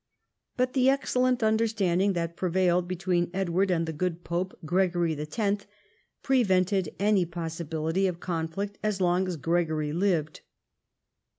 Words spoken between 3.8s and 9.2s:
the good pope Gregory X. prevented any possibility of conflict as